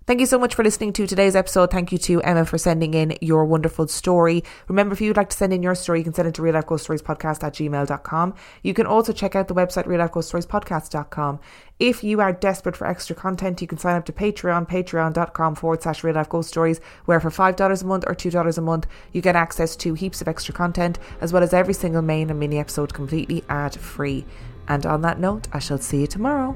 Thank 0.07 0.19
you 0.19 0.27
so 0.27 0.37
much 0.37 0.53
for 0.53 0.63
listening 0.63 0.93
to 0.93 1.07
today's 1.07 1.35
episode. 1.35 1.71
Thank 1.71 1.91
you 1.91 1.97
to 1.97 2.21
Emma 2.21 2.45
for 2.45 2.59
sending 2.59 2.93
in 2.93 3.17
your 3.21 3.43
wonderful 3.43 3.87
story. 3.87 4.43
Remember, 4.67 4.93
if 4.93 5.01
you'd 5.01 5.17
like 5.17 5.31
to 5.31 5.35
send 5.35 5.51
in 5.51 5.63
your 5.63 5.73
story, 5.73 5.97
you 5.97 6.03
can 6.03 6.13
send 6.13 6.27
it 6.27 6.35
to 6.35 6.43
real 6.43 6.53
life 6.53 6.67
ghost 6.67 6.83
stories 6.83 7.01
podcast 7.01 7.43
at 7.43 7.53
gmail.com. 7.53 8.35
You 8.61 8.75
can 8.75 8.85
also 8.85 9.11
check 9.13 9.35
out 9.35 9.47
the 9.47 9.55
website 9.55 9.87
real 9.87 9.97
life 9.97 10.11
ghost 10.11 10.27
stories 10.27 10.45
podcast.com. 10.45 11.39
If 11.79 12.03
you 12.03 12.21
are 12.21 12.31
desperate 12.33 12.77
for 12.77 12.85
extra 12.85 13.15
content, 13.15 13.63
you 13.63 13.67
can 13.67 13.79
sign 13.79 13.95
up 13.95 14.05
to 14.05 14.13
Patreon, 14.13 14.69
patreon.com 14.69 15.55
forward 15.55 15.81
slash 15.81 16.03
real 16.03 16.13
life 16.13 16.29
ghost 16.29 16.49
stories, 16.49 16.81
where 17.05 17.19
for 17.19 17.31
$5 17.31 17.81
a 17.81 17.85
month 17.85 18.03
or 18.05 18.13
$2 18.13 18.57
a 18.59 18.61
month, 18.61 18.85
you 19.11 19.21
get 19.21 19.35
access 19.35 19.75
to 19.77 19.95
heaps 19.95 20.21
of 20.21 20.27
extra 20.27 20.53
content, 20.53 20.99
as 21.19 21.33
well 21.33 21.41
as 21.41 21.51
every 21.51 21.73
single 21.73 22.03
main 22.03 22.29
and 22.29 22.39
mini 22.39 22.59
episode 22.59 22.93
completely 22.93 23.43
ad 23.49 23.73
free. 23.73 24.23
And 24.67 24.85
on 24.85 25.01
that 25.01 25.19
note, 25.19 25.47
I 25.51 25.57
shall 25.57 25.79
see 25.79 26.01
you 26.01 26.07
tomorrow. 26.07 26.55